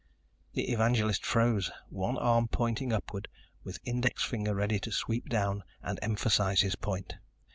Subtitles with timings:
[0.53, 3.27] The evangelist froze, one arm pointing upward,
[3.63, 7.13] with index finger ready to sweep down and emphasize his point.